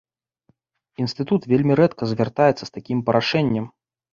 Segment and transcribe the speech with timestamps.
[1.03, 3.65] Інстытут вельмі рэдка звяртаецца з такім прашэннем.